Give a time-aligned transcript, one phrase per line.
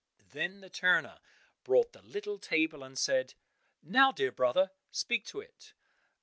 [0.31, 1.19] Then the turner
[1.63, 3.35] brought the little table, and said,
[3.83, 5.75] "Now dear brother, speak to it."